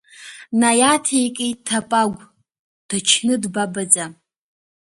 [0.59, 2.21] Наиаҭеикит Ҭапагә,
[2.87, 4.05] дычны дбабаӡа.